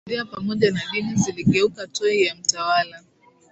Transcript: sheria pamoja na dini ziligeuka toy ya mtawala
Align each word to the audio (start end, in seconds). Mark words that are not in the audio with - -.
sheria 0.07 0.25
pamoja 0.25 0.71
na 0.71 0.79
dini 0.91 1.15
ziligeuka 1.15 1.87
toy 1.87 2.21
ya 2.25 2.35
mtawala 2.35 3.03